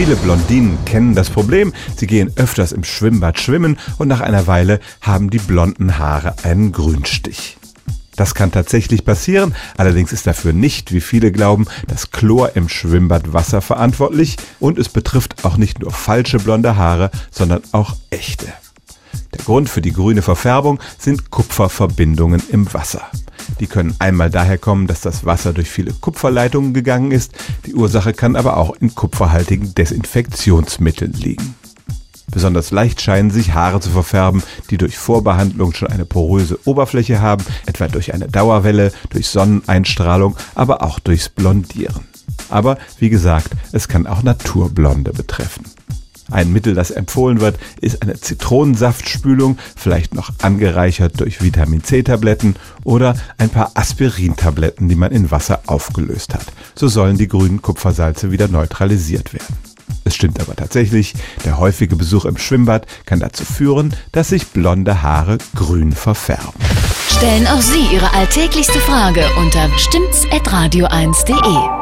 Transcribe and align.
Viele 0.00 0.14
Blondinen 0.14 0.78
kennen 0.84 1.16
das 1.16 1.28
Problem. 1.28 1.72
Sie 1.96 2.06
gehen 2.06 2.30
öfters 2.36 2.70
im 2.70 2.84
Schwimmbad 2.84 3.40
schwimmen 3.40 3.80
und 3.98 4.06
nach 4.06 4.20
einer 4.20 4.46
Weile 4.46 4.78
haben 5.00 5.28
die 5.28 5.40
blonden 5.40 5.98
Haare 5.98 6.36
einen 6.44 6.70
Grünstich. 6.70 7.56
Das 8.14 8.36
kann 8.36 8.52
tatsächlich 8.52 9.04
passieren, 9.04 9.56
allerdings 9.76 10.12
ist 10.12 10.28
dafür 10.28 10.52
nicht, 10.52 10.92
wie 10.92 11.00
viele 11.00 11.32
glauben, 11.32 11.66
das 11.88 12.12
Chlor 12.12 12.54
im 12.54 12.68
Schwimmbadwasser 12.68 13.60
verantwortlich 13.60 14.36
und 14.60 14.78
es 14.78 14.88
betrifft 14.88 15.44
auch 15.44 15.56
nicht 15.56 15.80
nur 15.80 15.90
falsche 15.90 16.38
blonde 16.38 16.76
Haare, 16.76 17.10
sondern 17.32 17.62
auch 17.72 17.96
echte. 18.10 18.46
Der 19.34 19.44
Grund 19.44 19.68
für 19.68 19.80
die 19.80 19.92
grüne 19.92 20.22
Verfärbung 20.22 20.78
sind 20.96 21.30
Kupferverbindungen 21.30 22.40
im 22.52 22.72
Wasser. 22.72 23.10
Die 23.60 23.66
können 23.66 23.94
einmal 23.98 24.30
daher 24.30 24.58
kommen, 24.58 24.86
dass 24.86 25.00
das 25.00 25.24
Wasser 25.24 25.52
durch 25.52 25.70
viele 25.70 25.92
Kupferleitungen 25.92 26.74
gegangen 26.74 27.10
ist, 27.10 27.32
die 27.66 27.74
Ursache 27.74 28.12
kann 28.12 28.36
aber 28.36 28.56
auch 28.56 28.74
in 28.80 28.94
kupferhaltigen 28.94 29.74
Desinfektionsmitteln 29.74 31.12
liegen. 31.12 31.54
Besonders 32.30 32.70
leicht 32.70 33.00
scheinen 33.00 33.30
sich 33.30 33.54
Haare 33.54 33.80
zu 33.80 33.90
verfärben, 33.90 34.42
die 34.70 34.76
durch 34.76 34.98
Vorbehandlung 34.98 35.72
schon 35.72 35.88
eine 35.88 36.04
poröse 36.04 36.58
Oberfläche 36.66 37.20
haben, 37.20 37.44
etwa 37.66 37.88
durch 37.88 38.12
eine 38.12 38.28
Dauerwelle, 38.28 38.92
durch 39.10 39.28
Sonneneinstrahlung, 39.28 40.36
aber 40.54 40.82
auch 40.82 40.98
durchs 40.98 41.30
Blondieren. 41.30 42.06
Aber 42.50 42.78
wie 42.98 43.08
gesagt, 43.08 43.50
es 43.72 43.88
kann 43.88 44.06
auch 44.06 44.22
Naturblonde 44.22 45.12
betreffen. 45.12 45.64
Ein 46.30 46.52
Mittel, 46.52 46.74
das 46.74 46.90
empfohlen 46.90 47.40
wird, 47.40 47.58
ist 47.80 48.02
eine 48.02 48.20
Zitronensaftspülung, 48.20 49.58
vielleicht 49.76 50.14
noch 50.14 50.30
angereichert 50.40 51.20
durch 51.20 51.42
Vitamin 51.42 51.82
C-Tabletten 51.82 52.56
oder 52.84 53.16
ein 53.38 53.48
paar 53.48 53.72
Aspirintabletten, 53.74 54.88
die 54.88 54.94
man 54.94 55.12
in 55.12 55.30
Wasser 55.30 55.60
aufgelöst 55.66 56.34
hat. 56.34 56.44
So 56.74 56.88
sollen 56.88 57.16
die 57.16 57.28
grünen 57.28 57.62
Kupfersalze 57.62 58.30
wieder 58.30 58.48
neutralisiert 58.48 59.32
werden. 59.32 59.56
Es 60.04 60.14
stimmt 60.14 60.40
aber 60.40 60.54
tatsächlich, 60.56 61.14
der 61.44 61.58
häufige 61.58 61.96
Besuch 61.96 62.24
im 62.24 62.38
Schwimmbad 62.38 62.86
kann 63.06 63.20
dazu 63.20 63.44
führen, 63.44 63.94
dass 64.12 64.30
sich 64.30 64.48
blonde 64.48 65.02
Haare 65.02 65.38
grün 65.54 65.92
verfärben. 65.92 66.52
Stellen 67.10 67.46
auch 67.46 67.60
Sie 67.60 67.86
Ihre 67.92 68.14
alltäglichste 68.14 68.80
Frage 68.80 69.24
unter 69.38 69.68
stimmt's.radio1.de. 69.76 71.77